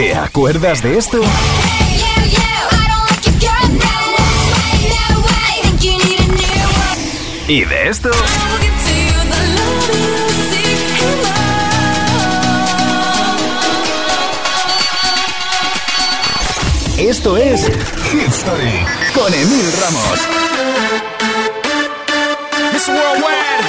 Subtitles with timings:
[0.00, 1.20] ¿Te acuerdas de esto?
[7.46, 8.10] ¿Y de esto?
[16.96, 17.68] Esto es
[18.10, 20.20] History con Emil Ramos.
[22.72, 23.66] Miss Worldwide,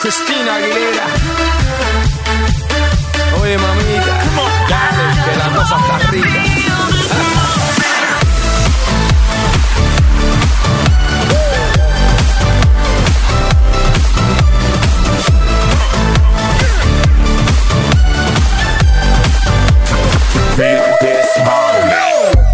[0.00, 1.19] Cristina Aguilera.
[3.50, 4.16] Oye, mamita,
[4.68, 6.28] dale, que la cosa está rica.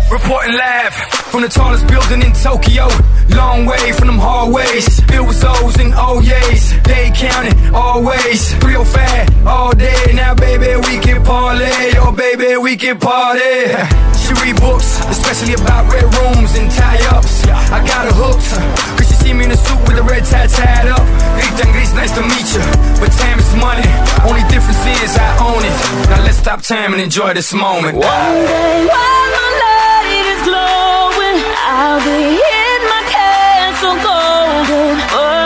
[0.08, 2.88] Reporting live from the tallest building in Tokyo.
[3.34, 5.00] Long way from them hallways.
[5.10, 6.24] Filled with O's and O's.
[6.84, 8.54] They counting always.
[8.64, 10.12] Real fat all day.
[10.14, 11.94] Now, baby, we can parlay.
[11.98, 13.74] Oh, baby, we can party.
[14.22, 17.44] She read books, especially about red rooms and tie ups.
[17.46, 18.50] I got her hooked.
[18.98, 21.06] Cause she see me in a suit with a red tie tied up.
[21.72, 22.64] Gris, nice to meet you.
[23.00, 23.84] But time is money.
[24.24, 26.08] Only difference is I own it.
[26.10, 27.96] Now let's stop time and enjoy this moment.
[27.96, 29.45] One day is
[30.46, 34.96] glowing, I'll be in my castle golden.
[35.10, 35.45] But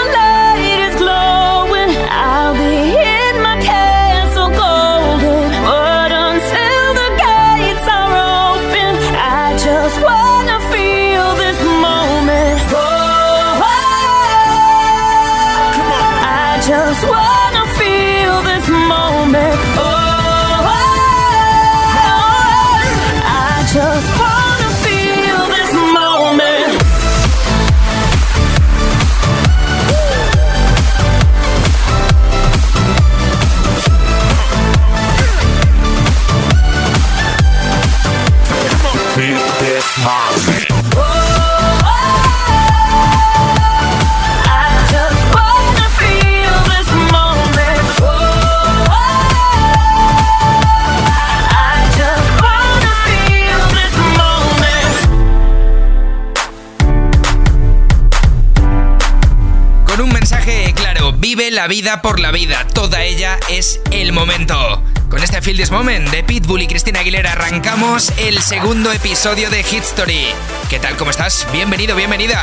[61.61, 64.81] la vida por la vida, toda ella es el momento.
[65.11, 69.61] Con este Feel This Moment de Pitbull y Cristina Aguilera arrancamos el segundo episodio de
[69.61, 70.25] Hit Story.
[70.71, 70.97] ¿Qué tal?
[70.97, 71.45] ¿Cómo estás?
[71.53, 72.41] Bienvenido, bienvenida.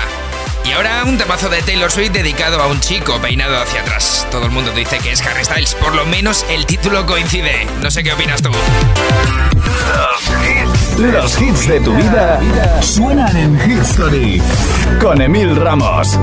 [0.65, 4.25] Y ahora un temazo de Taylor Swift dedicado a un chico peinado hacia atrás.
[4.31, 7.67] Todo el mundo dice que es Harry Styles, por lo menos el título coincide.
[7.83, 8.51] No sé qué opinas tú.
[10.97, 12.41] Los hits de tu vida
[12.83, 14.41] suenan en History
[15.01, 16.17] con Emil Ramos.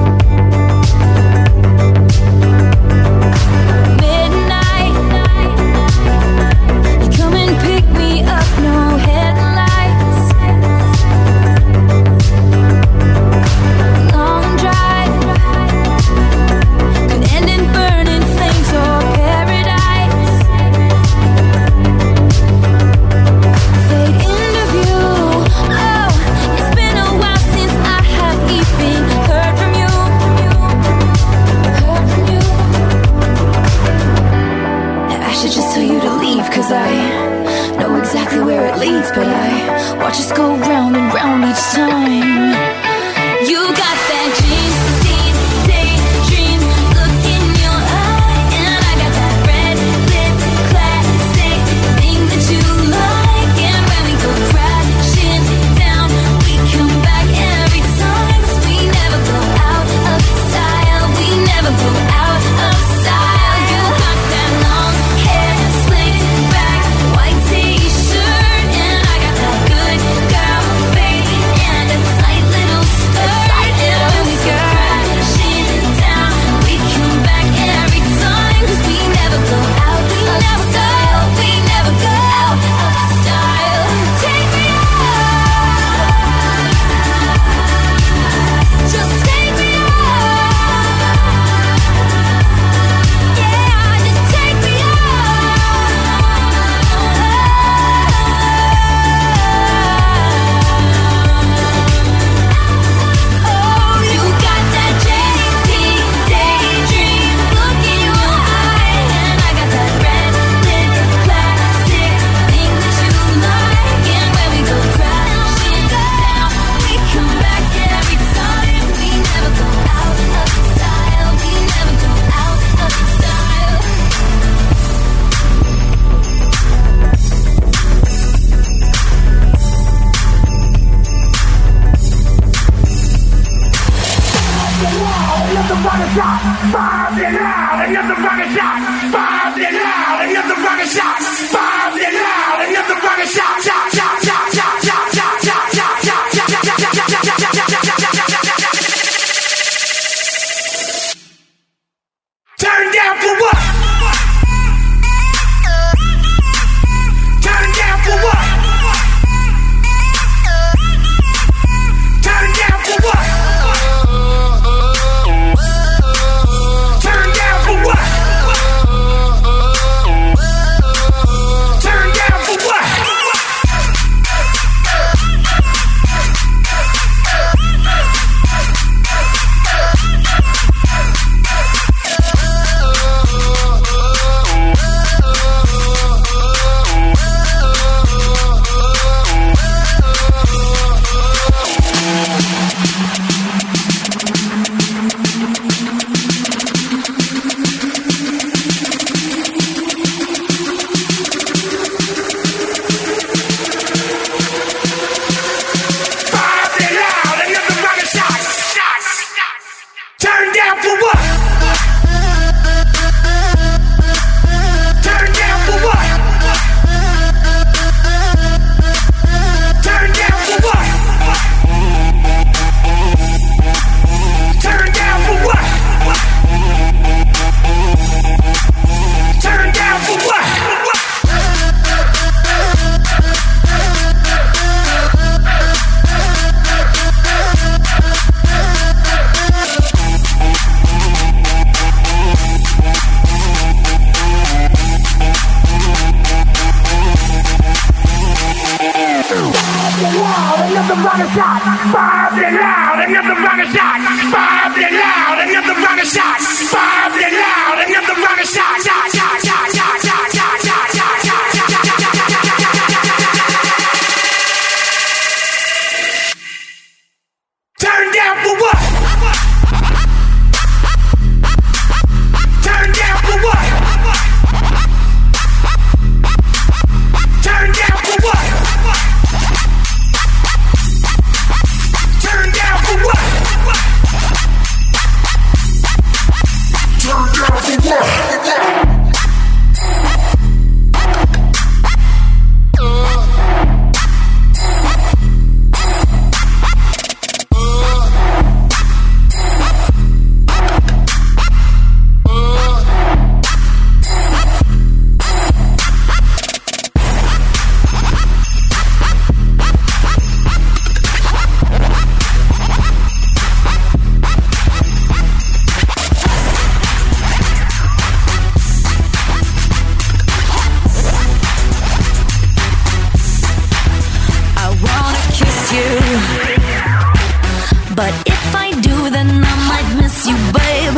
[327.95, 330.97] But if I do, then I might miss you, babe.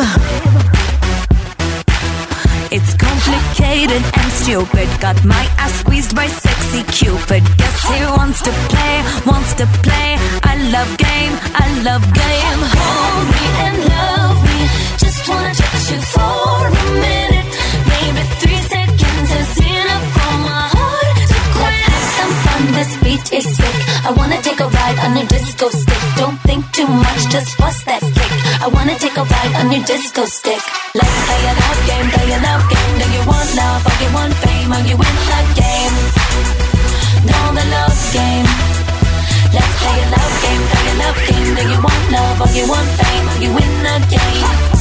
[2.72, 4.88] It's complicated and stupid.
[5.00, 7.44] Got my ass squeezed by sexy Cupid.
[7.58, 8.96] Guess he wants to play,
[9.28, 10.18] wants to play.
[10.44, 12.62] I love game, I love game.
[12.82, 14.60] Hold me and love me.
[14.98, 16.47] Just wanna touch you for
[24.08, 26.04] I wanna take a ride on your disco stick.
[26.16, 28.32] Don't think too much, just bust that kick.
[28.64, 30.64] I wanna take a ride on your disco stick.
[30.96, 32.94] Let's play a love game, play a love game.
[33.04, 34.72] Do you want love or you want fame?
[34.72, 35.96] Or you win the game?
[37.28, 38.48] Know the love game.
[39.52, 41.50] Let's play a love game, play a love game.
[41.60, 43.26] Do you want love or you want fame?
[43.28, 44.77] Or you win the game?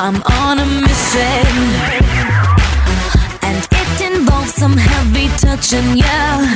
[0.00, 1.46] I'm on a mission,
[3.42, 6.54] and it involves some heavy touching, yeah.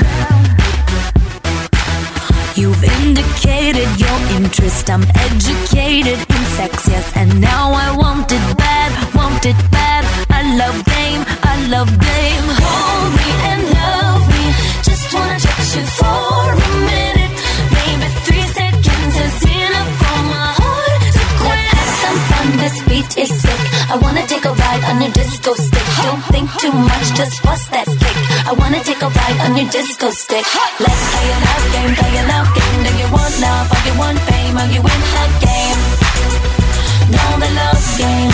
[2.55, 4.89] You've indicated your interest.
[4.89, 10.05] I'm educated in sex, yes, and now I want it bad, want it bad.
[10.31, 12.62] I love game, I love game.
[23.93, 25.87] I wanna take a ride on your disco stick.
[26.01, 28.17] Don't think too much, just bust that kick.
[28.49, 30.47] I wanna take a ride on your disco stick.
[30.81, 32.81] Let's play a love game, play a love game.
[32.87, 35.81] Do you want love or you want fame or you win the game?
[37.13, 38.33] Know the love game.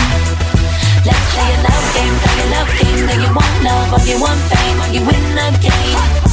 [1.03, 2.99] Let's play a love game, play a love game.
[3.09, 3.15] Do
[4.09, 6.28] you want fame, or you win the game.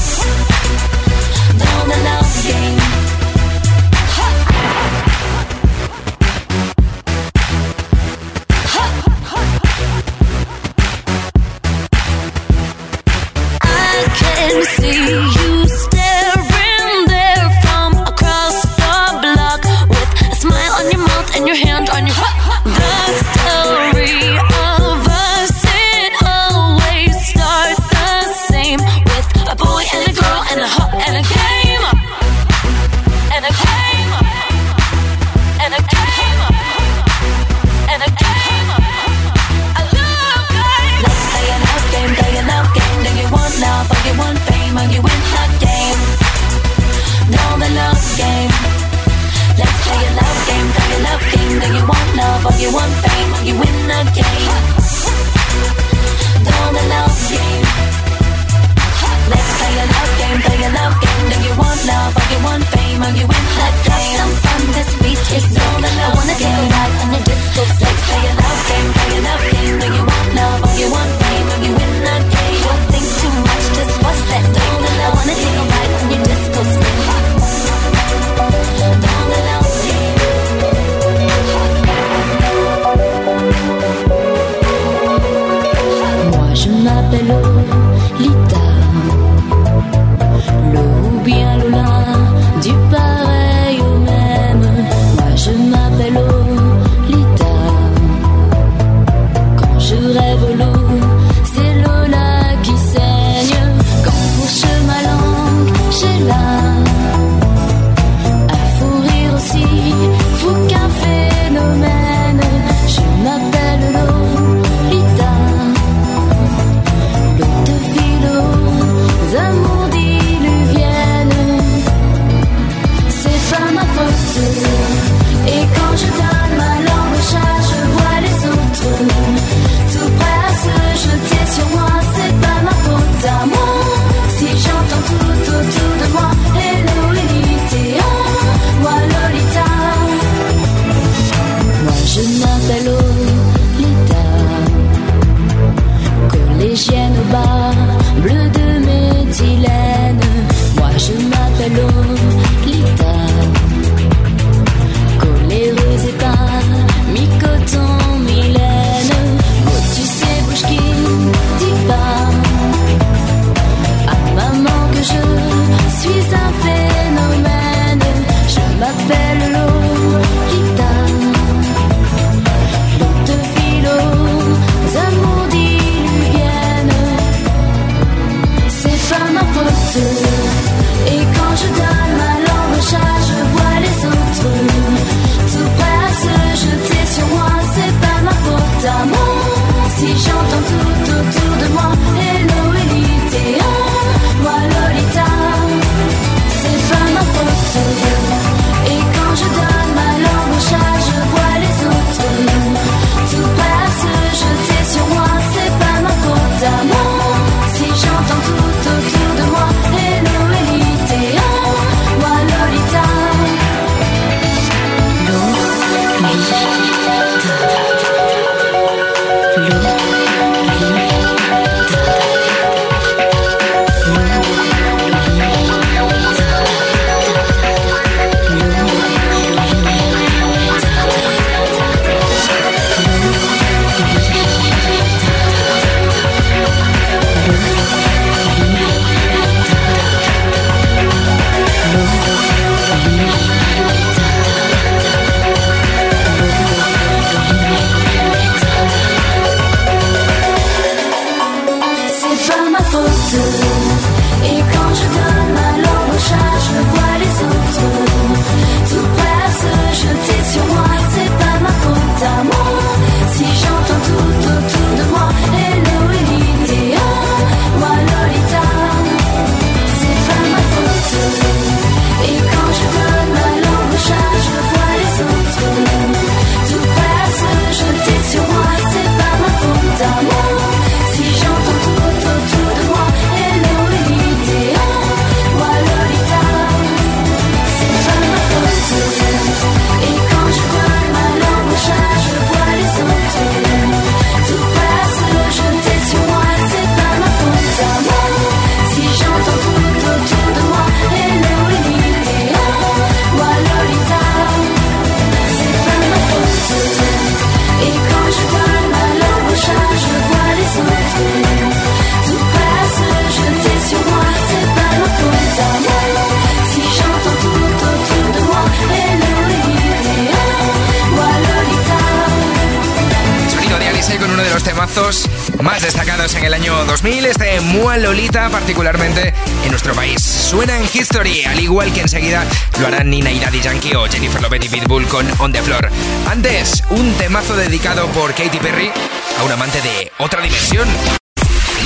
[332.16, 332.46] Enseguida
[332.80, 335.90] lo harán Nina y Daddy Yankee o Jennifer Lopez y Pitbull con On the Floor.
[336.30, 338.90] Antes, un temazo dedicado por Katy Perry
[339.38, 340.88] a un amante de otra dimensión.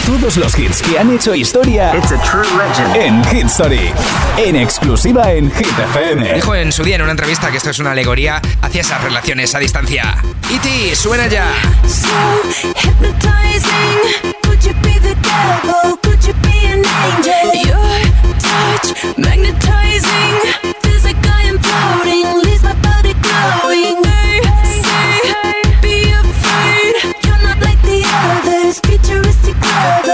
[0.06, 1.92] Todos los hits que han hecho historia
[2.94, 3.92] en Hit Story.
[4.36, 6.34] En exclusiva en Hit FM.
[6.34, 9.52] Dijo en su día en una entrevista que esto es una alegoría hacia esas relaciones
[9.56, 10.22] a distancia.
[10.48, 10.94] E.T.
[10.94, 11.46] suena ya.
[18.50, 20.34] touch, magnetizing.
[20.82, 24.02] Feels like I am floating, leaves my body glowing.
[24.04, 24.40] Hey,
[25.32, 30.09] hey, be afraid, you're not like the others, futuristic lovers.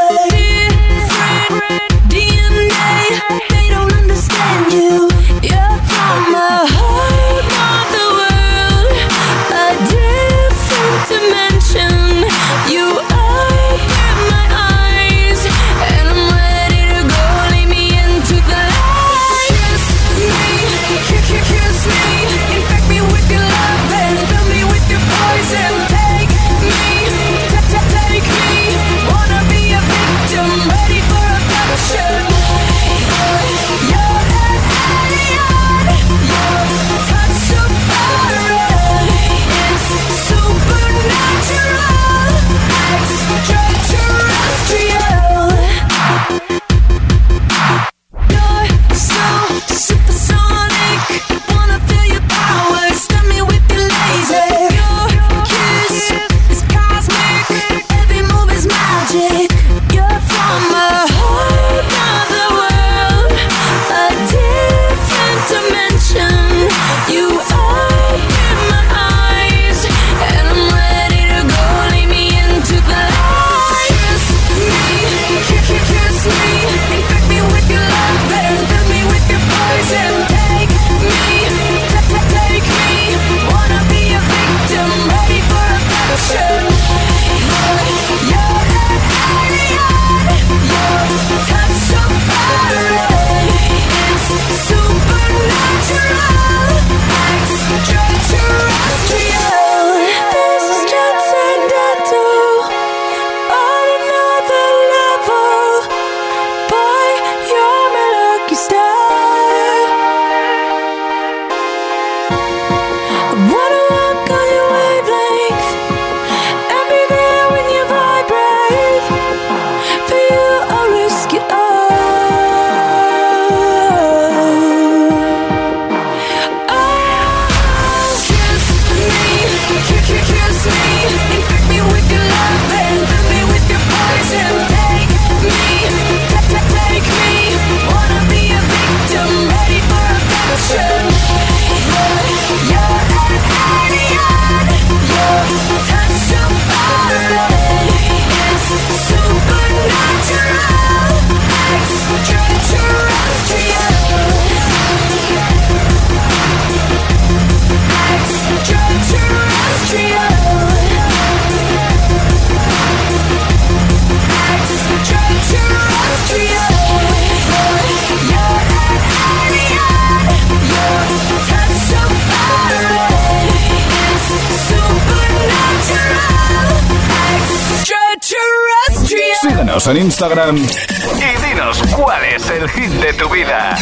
[179.88, 183.76] En Instagram y dinos cuál es el hit de tu vida.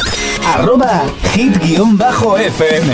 [0.55, 2.89] Arroba hit-fm.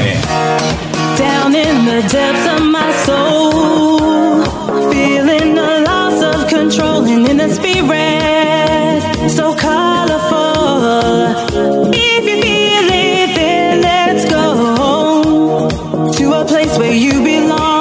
[1.19, 4.45] Down in the depths of my soul,
[4.93, 10.85] feeling the loss of control and in the spirit, so colorful.
[11.93, 15.69] If you feel it, then let's go
[16.13, 17.80] to a place where you belong.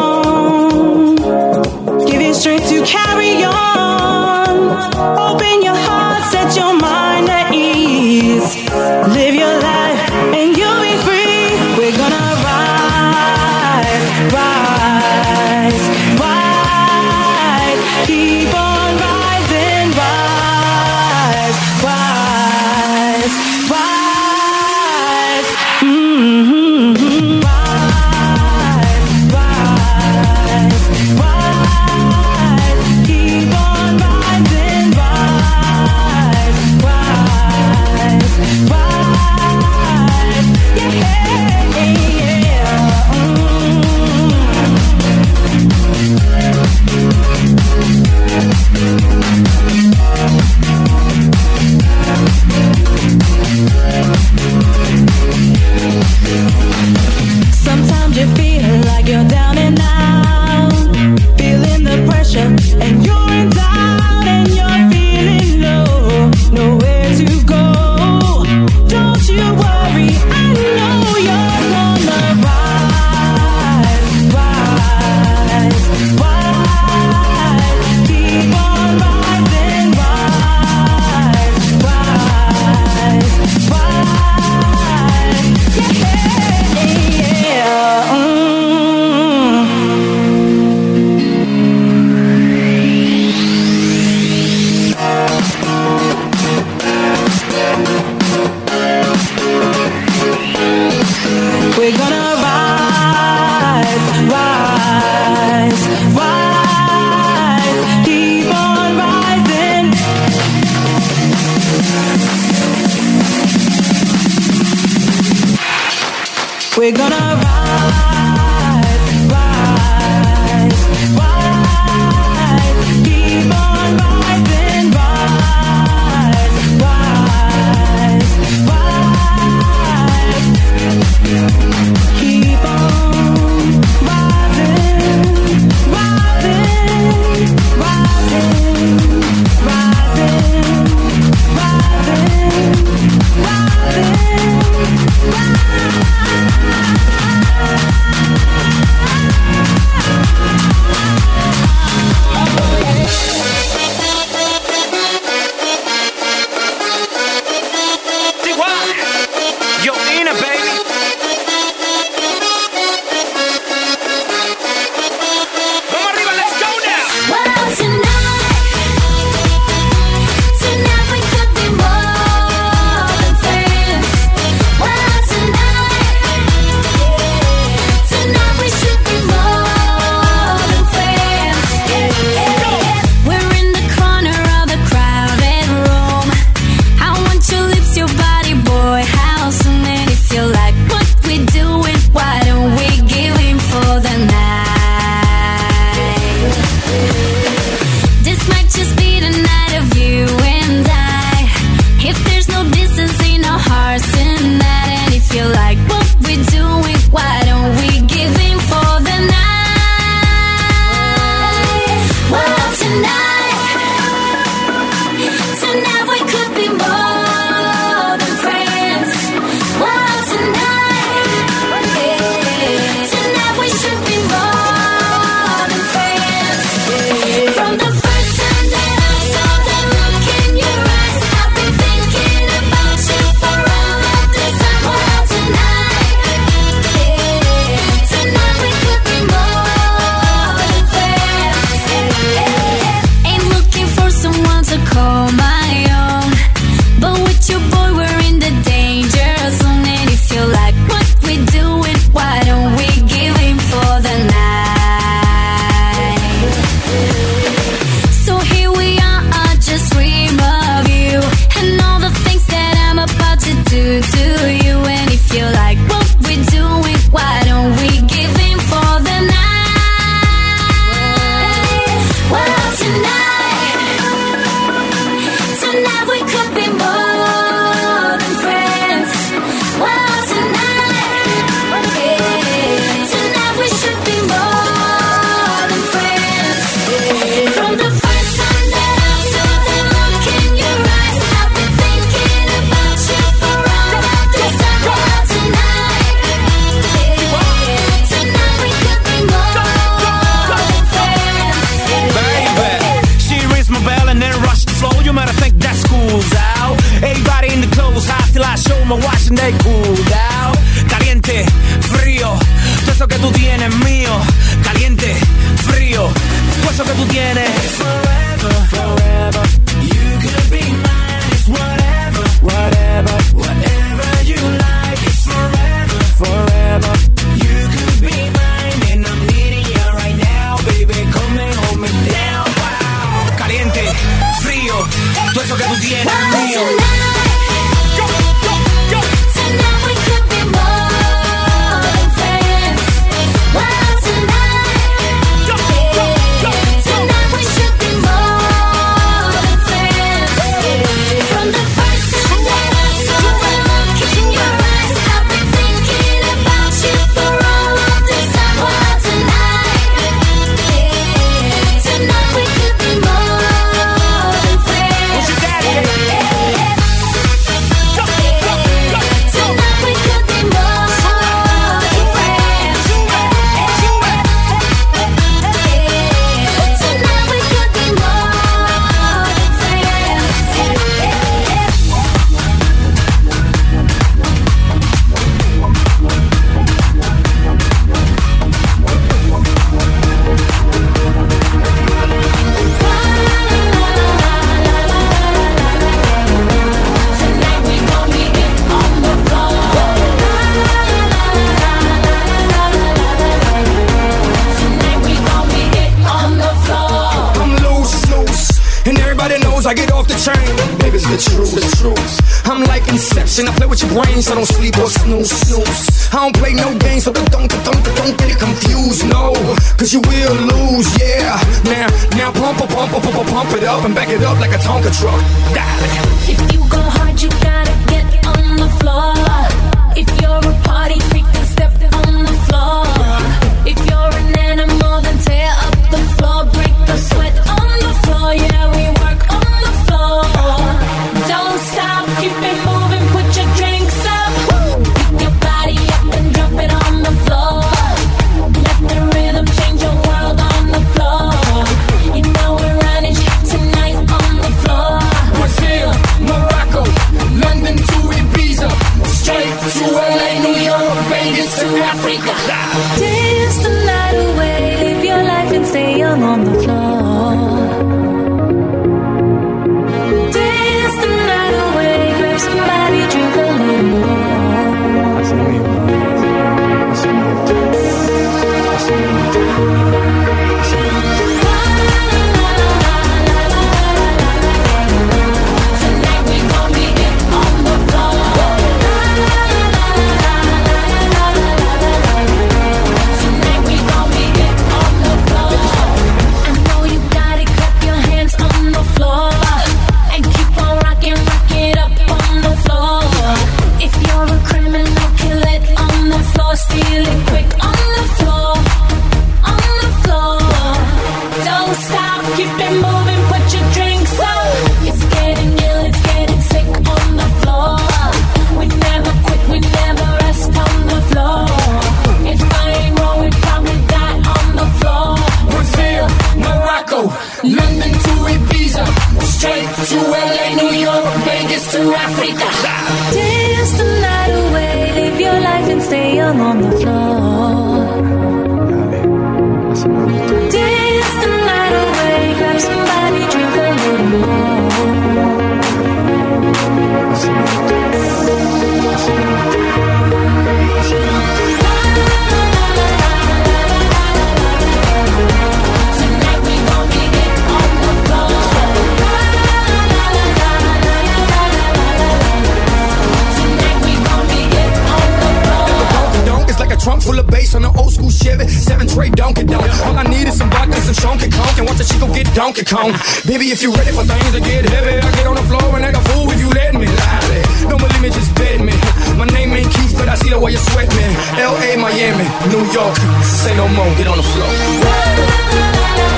[572.59, 572.93] your cone.
[573.25, 575.85] Baby, if you ready for things to get heavy, I get on the floor and
[575.85, 576.85] act a fool if you let me.
[576.87, 577.69] Lie.
[577.69, 578.73] Don't me, just bet me.
[579.17, 581.03] My name ain't Keith, but I see the way you sweat me.
[581.39, 586.08] L.A., Miami, New York, say no more, get on the floor.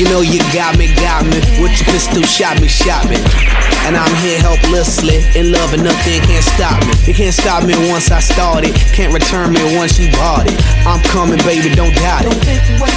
[0.00, 1.44] You know you got me, got me.
[1.60, 3.20] With your pistol, shot me, shot me.
[3.84, 6.96] And I'm here helplessly, in love and nothing can't stop me.
[7.04, 8.74] It can't stop me once I started.
[8.96, 10.56] Can't return me once you bought it.
[10.88, 12.32] I'm coming, baby, don't doubt it.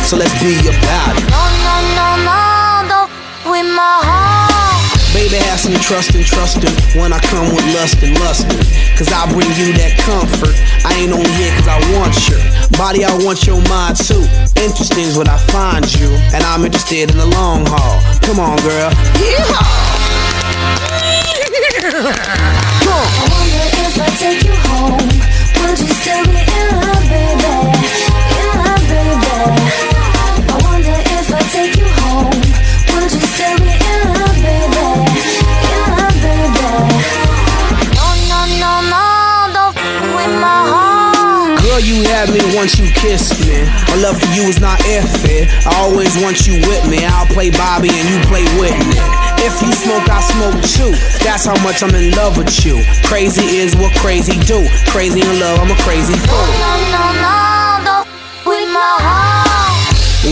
[0.08, 1.28] So let's be about it.
[5.34, 8.46] Better have some trust and trust him when I come with lust and lust
[8.96, 10.54] Cause I bring you that comfort.
[10.86, 12.38] I ain't on here cause I want your
[12.78, 14.22] body, I want your mind too.
[14.62, 17.98] Interesting is when I find you, and I'm interested in the long haul.
[18.22, 18.91] Come on, girl.
[19.17, 19.93] Yeehaw!
[46.13, 49.02] Cause once you with me, I'll play Bobby and you play Whitney.
[49.41, 50.93] If you smoke, I smoke too.
[51.23, 52.84] That's how much I'm in love with you.
[53.04, 54.67] Crazy is what crazy do.
[54.86, 56.38] Crazy in love, I'm a crazy fool.
[56.38, 57.53] No, no, no,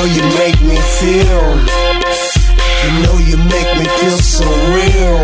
[0.00, 1.44] Girl, you make me feel.
[2.80, 5.20] You know you make me feel so real.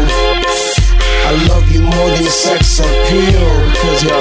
[1.24, 3.48] I love you more than sex appeal.
[3.80, 4.20] Cause you're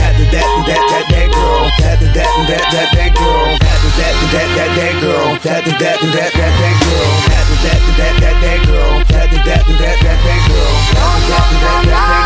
[0.00, 1.68] that, that, that, that, that, that girl.
[1.76, 3.52] That, that, that, that, that, that girl.
[3.60, 5.28] That, that, that, that, that, that girl.
[5.44, 7.12] That, that, that, that, that, that girl.
[7.12, 8.00] That, that, that, that, that, that girl.
[8.00, 8.96] That, that, that, that, that, that girl.
[9.12, 10.72] That, that, that, that, that, girl.
[10.72, 12.16] That, that, that,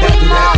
[0.00, 0.57] that girl.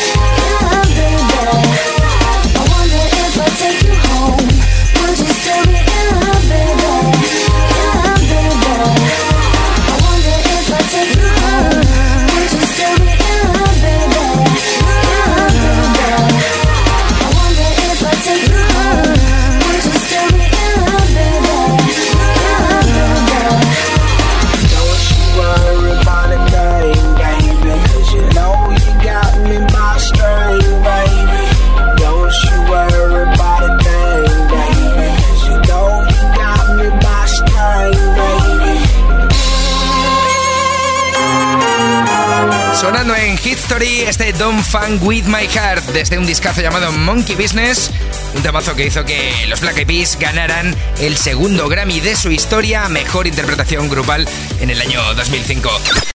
[44.71, 47.91] Funk With My Heart desde un discazo llamado Monkey Business,
[48.33, 52.31] un temazo que hizo que los Black Eyed Peas ganaran el segundo Grammy de su
[52.31, 54.25] historia a Mejor Interpretación Grupal
[54.61, 55.69] en el año 2005.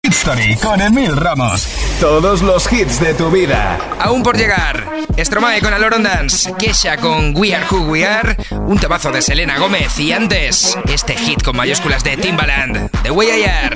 [0.04, 1.68] Hit Story con Emil Ramos.
[2.00, 3.80] Todos los hits de tu vida.
[4.00, 4.88] Aún por llegar,
[5.18, 8.38] Stromae con Aloron Dance, Kesha con We Are Who We Are,
[8.68, 13.30] un temazo de Selena Gómez y antes, este hit con mayúsculas de Timbaland, The Way
[13.30, 13.76] I Are.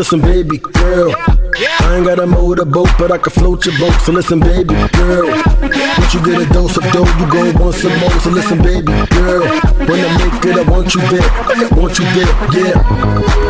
[0.00, 1.14] Listen, baby girl.
[1.14, 3.92] I ain't got a motorboat, but I can float your boat.
[4.00, 5.28] So listen, baby girl.
[5.28, 8.10] Once you get a dose of dough, you go want some more.
[8.20, 9.42] So listen, baby girl.
[9.76, 11.20] When I make it, I want you there.
[11.20, 13.49] I want you there, yeah.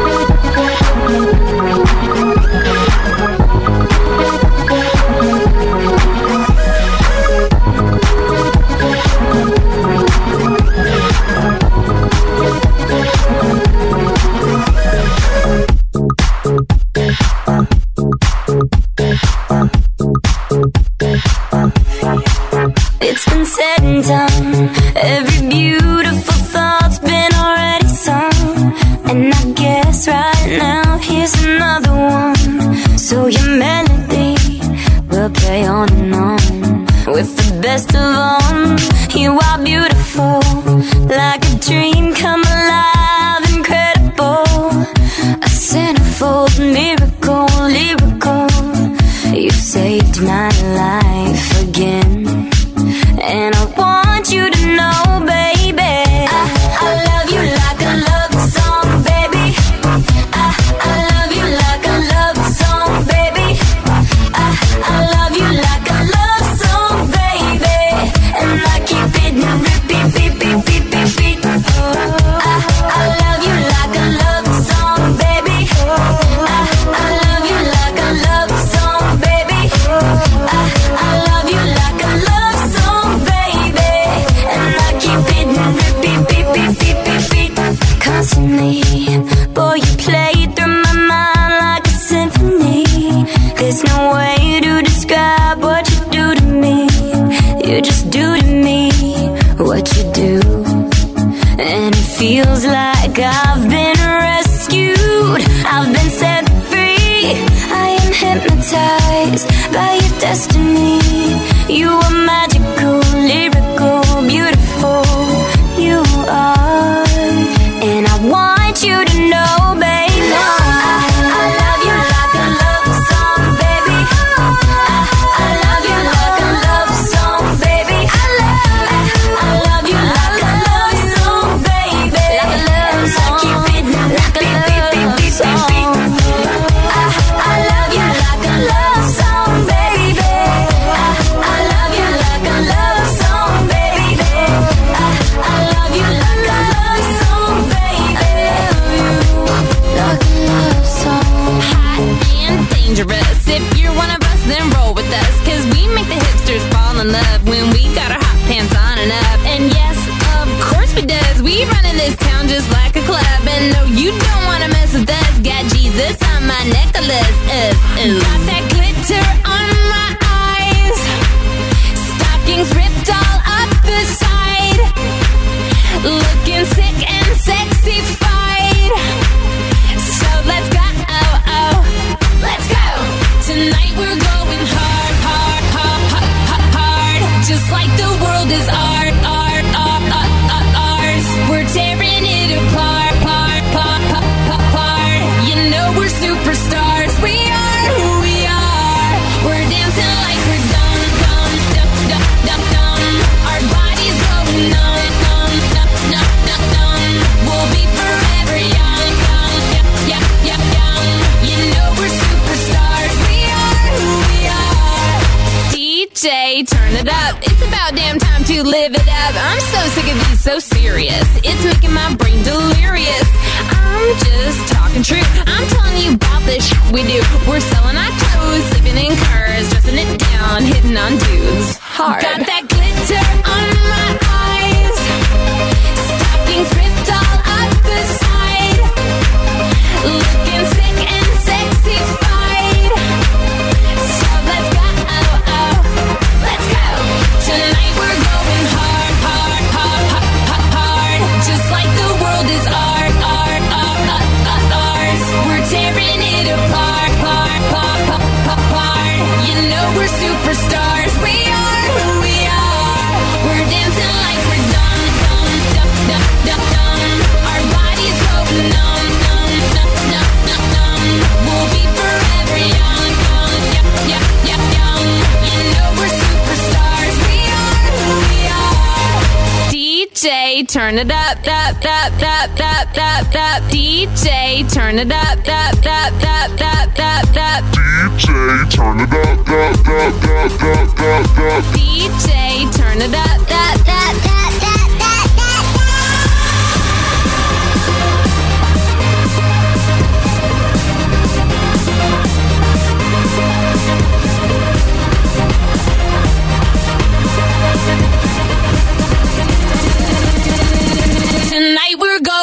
[280.73, 283.63] turn it up, up, up, up, up, up, up.
[283.71, 287.65] DJ, turn it up, up, up, up, up, up, up.
[287.75, 291.65] DJ, turn it up, up, up, up, up, up, up.
[291.75, 294.30] DJ, turn it up, up, up, up.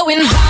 [0.07, 0.46] going high.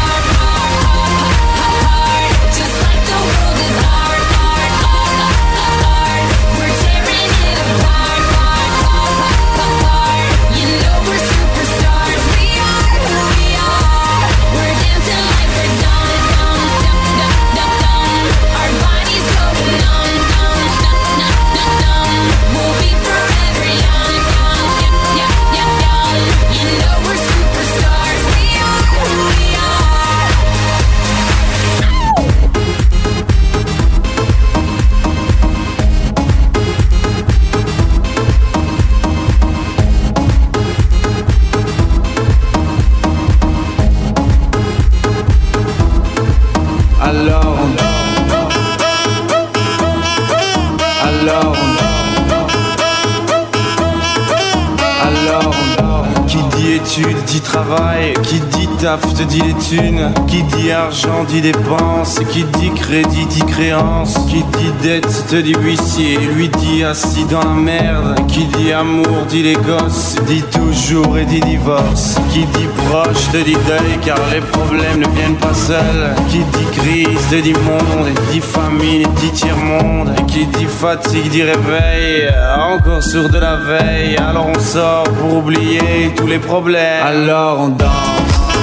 [58.23, 63.25] Qui dit taf te dit les thunes, qui dit argent dit dépense, qui dit crédit
[63.25, 68.45] dit créance, qui dit dette te dit huissier, lui dit assis dans la merde, qui
[68.45, 73.57] dit amour dit les gosses, dit toujours et dit divorce, qui dit proche te dit
[73.67, 78.41] deuil car les problèmes ne viennent pas seuls, qui dit crise te dit monde, dit
[78.41, 84.59] famine dit tiers-monde, qui dit fatigue dit réveil, encore sur de la veille, alors on
[84.59, 87.05] sort pour oublier tous les problèmes.
[87.05, 88.57] Alors on danse.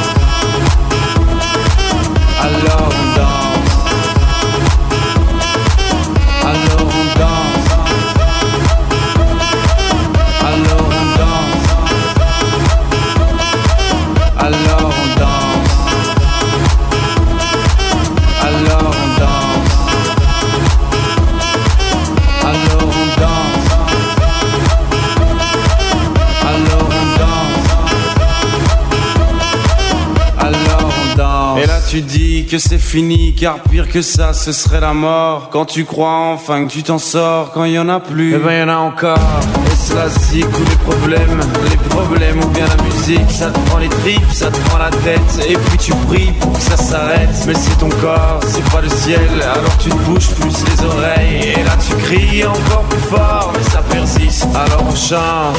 [2.42, 2.93] Alors
[32.44, 35.48] que c'est fini, car pire que ça, ce serait la mort.
[35.50, 38.60] Quand tu crois enfin que tu t'en sors, quand y en a plus, eh ben
[38.60, 39.18] y en a encore.
[39.66, 41.40] Et cela zik ou les problèmes,
[41.70, 44.90] les problèmes ou bien la musique, ça te prend les tripes, ça te prend la
[44.90, 45.46] tête.
[45.48, 47.30] Et puis tu pries pour que ça s'arrête.
[47.46, 51.54] Mais c'est ton corps, c'est pas le ciel, alors tu te bouges plus les oreilles.
[51.56, 54.46] Et là tu cries encore plus fort, mais ça persiste.
[54.54, 55.58] Alors on chante.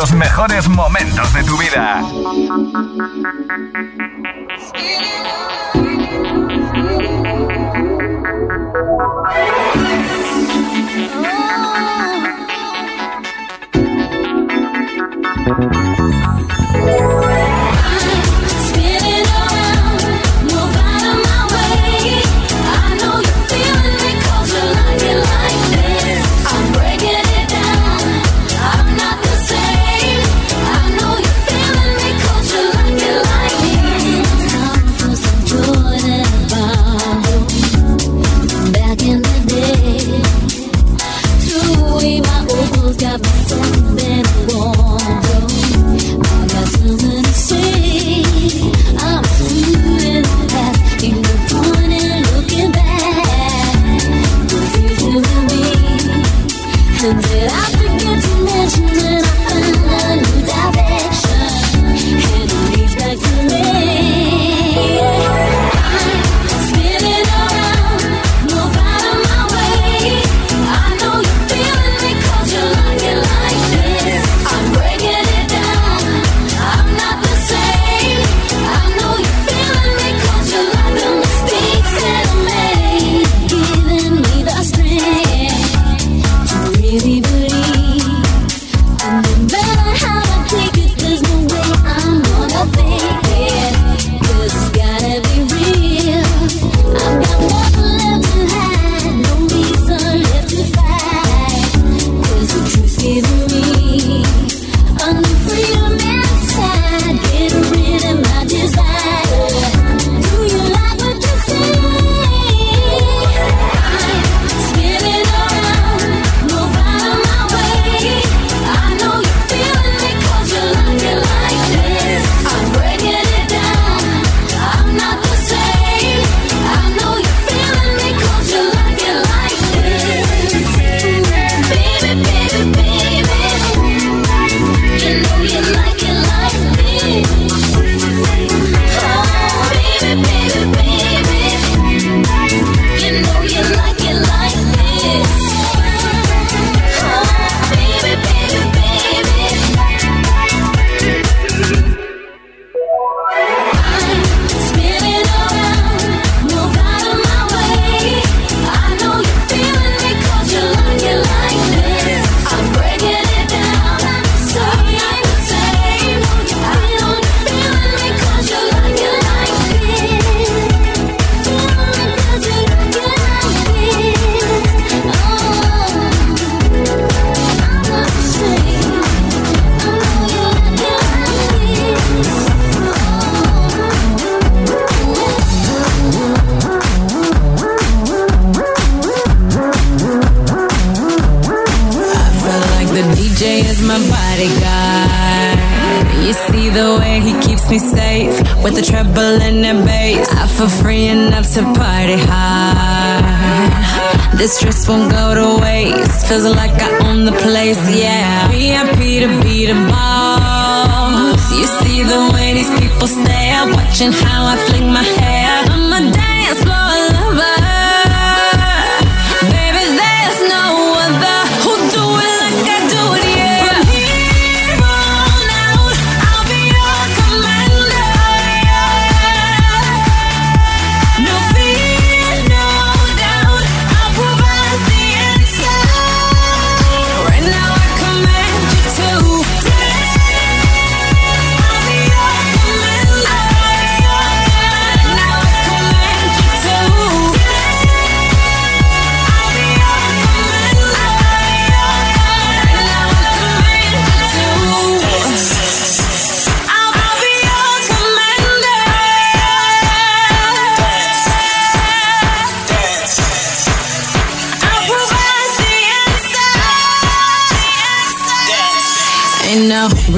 [0.00, 2.00] los mejores momentos de tu vida.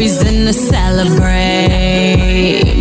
[0.02, 1.94] reason to celebrate.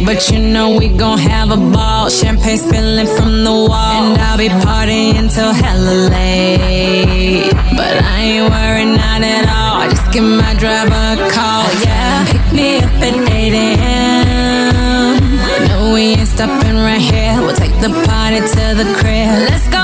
[0.07, 2.09] But you know we gon' have a ball.
[2.09, 4.01] Champagne spilling from the wall.
[4.05, 7.53] And I'll be partying till hella late.
[7.79, 9.75] But I ain't worried, not at all.
[9.83, 11.65] I just give my driver a call.
[11.85, 15.21] Yeah, pick me up at 8 a.m.
[15.69, 17.35] No, we ain't stopping right here.
[17.43, 19.29] We'll take the party to the crib.
[19.51, 19.80] Let's go.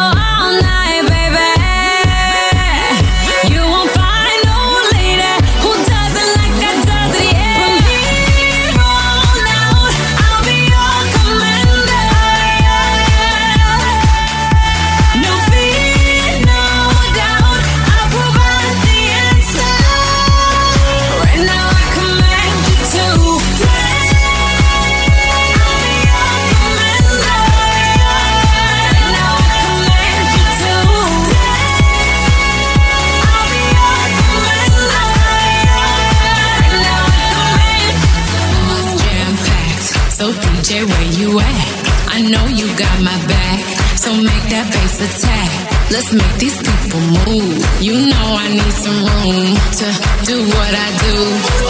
[43.08, 43.60] my back.
[44.03, 45.49] So make that bass attack.
[45.95, 47.58] Let's make these people move.
[47.80, 49.47] You know I need some room
[49.80, 49.88] to
[50.28, 51.16] do what I do.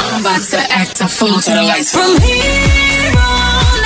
[0.03, 1.91] I'm about to act a fool to the lights.
[1.93, 3.76] From here on.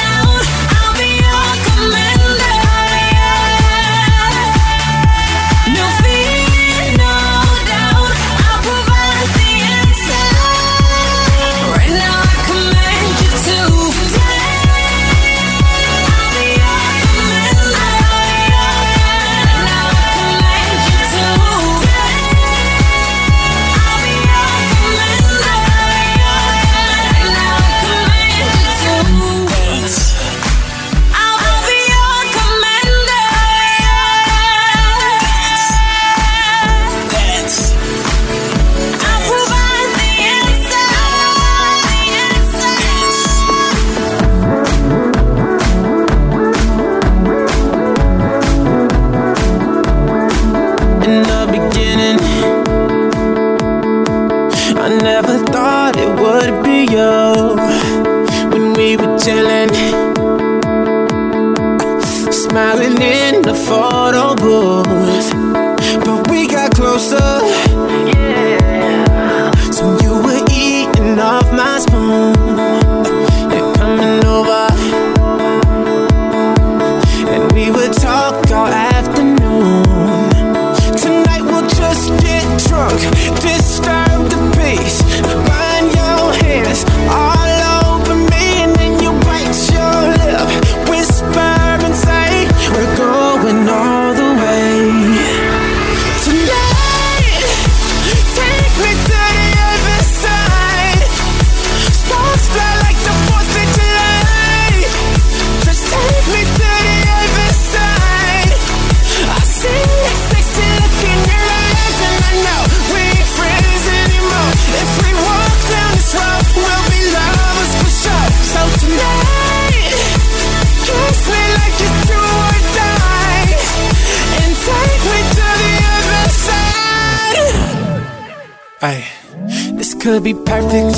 [130.61, 130.97] perfect,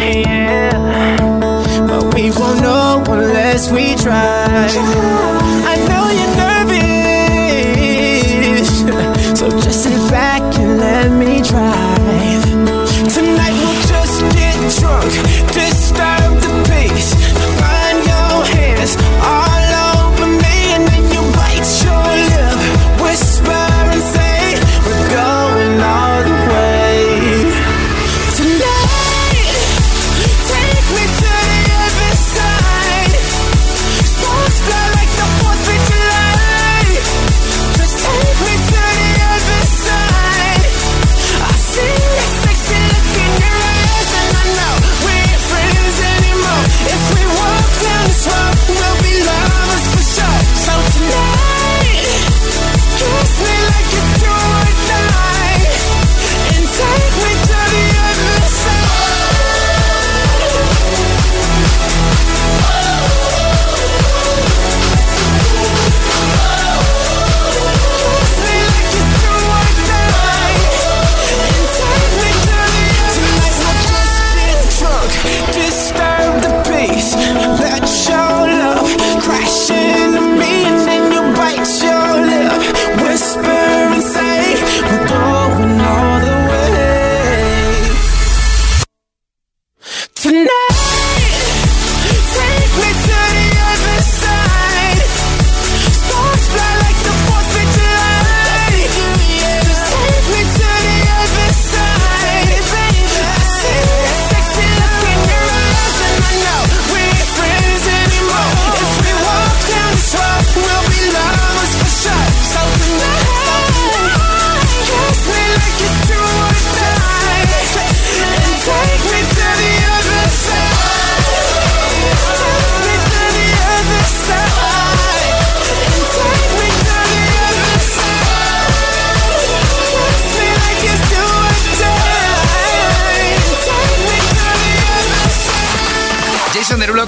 [0.00, 1.16] yeah.
[1.86, 4.68] But we won't know unless we try.
[5.64, 6.36] I know you're
[8.56, 11.97] nervous, so just sit back and let me try.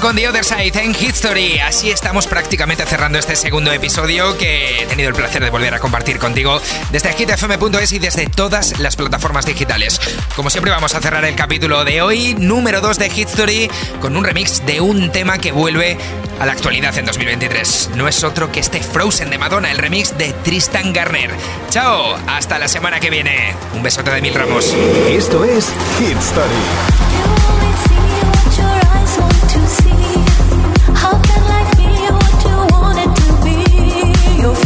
[0.00, 1.58] Con The Other Side en History.
[1.58, 5.78] Así estamos prácticamente cerrando este segundo episodio que he tenido el placer de volver a
[5.78, 10.00] compartir contigo desde hitfm.es y desde todas las plataformas digitales.
[10.34, 13.70] Como siempre vamos a cerrar el capítulo de hoy, número 2 de History,
[14.00, 15.98] con un remix de un tema que vuelve
[16.38, 17.90] a la actualidad en 2023.
[17.96, 21.30] No es otro que este Frozen de Madonna, el remix de Tristan Garner.
[21.68, 23.54] Chao, hasta la semana que viene.
[23.74, 24.74] Un besote de mil ramos.
[25.10, 25.66] Esto es
[25.98, 26.18] Hit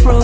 [0.00, 0.23] Story.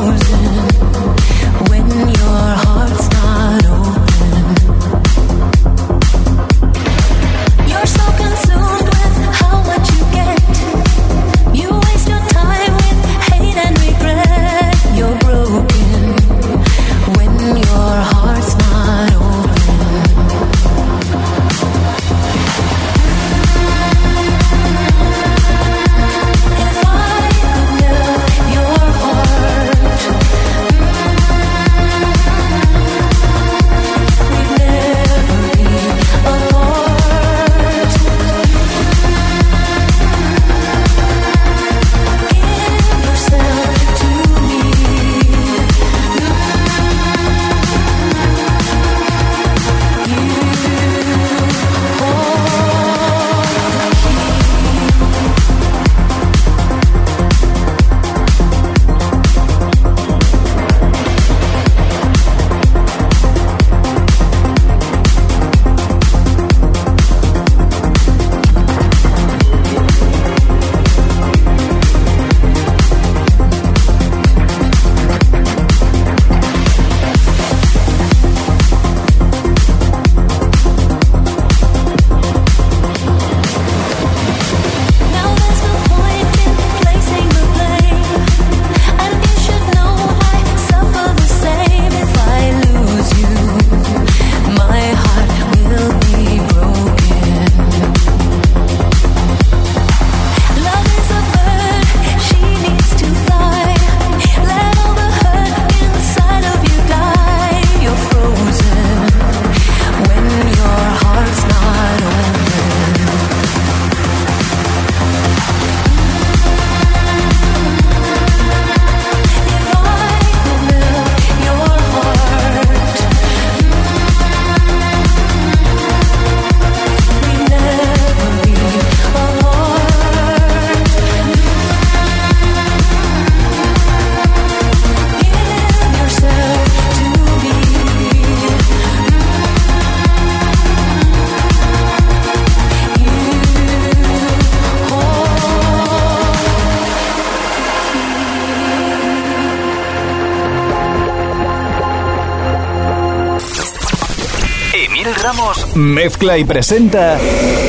[155.81, 157.19] Mezcla y presenta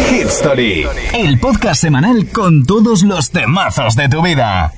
[0.09, 4.74] Hit Story, el podcast semanal con todos los temazos de tu vida.